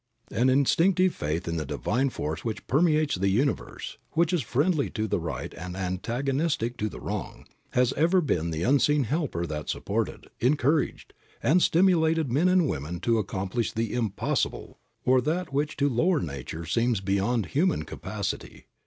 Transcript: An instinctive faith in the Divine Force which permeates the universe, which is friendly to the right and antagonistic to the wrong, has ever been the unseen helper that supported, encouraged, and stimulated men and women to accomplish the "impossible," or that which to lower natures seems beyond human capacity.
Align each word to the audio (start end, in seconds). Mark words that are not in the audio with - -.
An 0.31 0.49
instinctive 0.49 1.13
faith 1.13 1.47
in 1.47 1.57
the 1.57 1.63
Divine 1.67 2.09
Force 2.09 2.43
which 2.43 2.65
permeates 2.65 3.13
the 3.13 3.29
universe, 3.29 3.99
which 4.13 4.33
is 4.33 4.41
friendly 4.41 4.89
to 4.89 5.05
the 5.07 5.19
right 5.19 5.53
and 5.53 5.77
antagonistic 5.77 6.75
to 6.77 6.89
the 6.89 6.99
wrong, 6.99 7.45
has 7.73 7.93
ever 7.93 8.19
been 8.19 8.49
the 8.49 8.63
unseen 8.63 9.03
helper 9.03 9.45
that 9.45 9.69
supported, 9.69 10.27
encouraged, 10.39 11.13
and 11.43 11.61
stimulated 11.61 12.31
men 12.31 12.47
and 12.47 12.67
women 12.67 12.99
to 13.01 13.19
accomplish 13.19 13.73
the 13.73 13.93
"impossible," 13.93 14.79
or 15.05 15.21
that 15.21 15.53
which 15.53 15.77
to 15.77 15.87
lower 15.87 16.19
natures 16.19 16.71
seems 16.71 16.99
beyond 16.99 17.45
human 17.45 17.83
capacity. 17.83 18.65